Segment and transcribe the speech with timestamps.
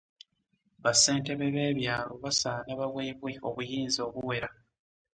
[0.81, 4.49] Ba Ssentebe b'ebyalo basaana baweebwe obuyinza obuwera.